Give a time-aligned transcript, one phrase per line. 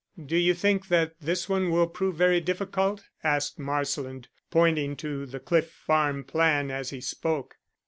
[0.25, 5.39] "Do you think that this one will prove very difficult?" asked Marsland, pointing to the
[5.39, 7.59] Cliff Farm plan as he spoke.